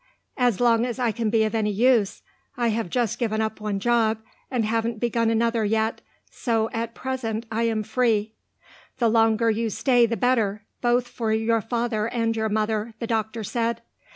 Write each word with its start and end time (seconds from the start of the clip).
"As 0.39 0.59
long 0.59 0.83
as 0.83 0.97
I 0.97 1.11
can 1.11 1.29
be 1.29 1.43
any 1.43 1.69
use. 1.69 2.23
I 2.57 2.69
have 2.69 2.89
just 2.89 3.19
given 3.19 3.39
up 3.39 3.61
one 3.61 3.79
job 3.79 4.17
and 4.49 4.65
haven't 4.65 4.99
begun 4.99 5.29
another 5.29 5.63
yet, 5.63 6.01
so 6.31 6.71
at 6.73 6.95
present 6.95 7.45
I 7.51 7.67
am 7.69 7.83
free." 7.83 8.33
"The 8.97 9.09
longer 9.09 9.51
you 9.51 9.69
stay 9.69 10.07
the 10.07 10.17
better, 10.17 10.65
both 10.81 11.07
for 11.07 11.31
your 11.31 11.61
father 11.61 12.07
and 12.07 12.35
your 12.35 12.49
mother," 12.49 12.95
the 12.97 13.05
doctor 13.05 13.43
said. 13.43 13.83